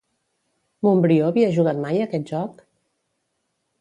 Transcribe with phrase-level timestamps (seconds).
[0.87, 2.65] Montbrió havia jugat mai a aquest joc?